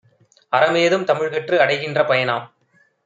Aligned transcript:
அறமேதும் 0.53 1.03
தமிழ்கற்று 1.03 1.59
அடைகின்ற 1.59 2.01
பயனாம். 2.03 2.47